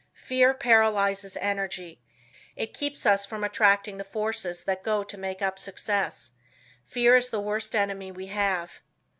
[0.15, 2.01] Fear paralyzes energy.
[2.55, 6.31] It keeps us from attracting the forces that go to make up success.
[6.87, 8.81] Fear is the worst enemy we have.